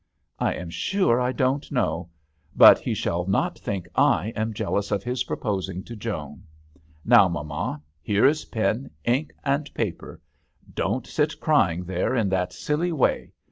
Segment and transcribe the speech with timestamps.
[0.49, 2.09] "I am sure I don't know;
[2.55, 6.43] but he shall not think I am jealous of his proposing to Joan.
[7.05, 10.19] Now, mamma, here is pen, ink, and paper.
[10.73, 13.31] Don't sit crying there in that silly way.